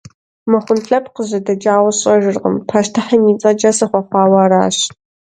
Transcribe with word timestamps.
Мыхъун 0.49 0.79
лъэпкъ 0.87 1.13
къызжьэдэкӀауэ 1.15 1.91
сщӀэжыркъым, 1.95 2.55
пащтыхьым 2.67 3.23
и 3.31 3.33
цӀэкӀэ 3.41 3.71
сыхъуэхъуауэ 3.77 4.39
аращ. 4.43 4.77